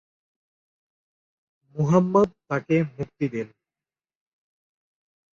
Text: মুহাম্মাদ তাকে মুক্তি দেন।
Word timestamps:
মুহাম্মাদ 1.75 2.29
তাকে 2.49 2.75
মুক্তি 2.97 3.25
দেন। 3.33 3.47